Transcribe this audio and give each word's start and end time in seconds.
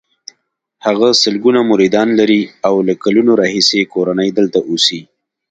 هغه 0.85 1.07
سلګونه 1.21 1.59
مریدان 1.71 2.07
لري 2.19 2.41
او 2.67 2.75
له 2.87 2.93
کلونو 3.03 3.31
راهیسې 3.41 3.75
یې 3.81 3.89
کورنۍ 3.93 4.29
دلته 4.37 4.59
اوسي. 4.69 5.01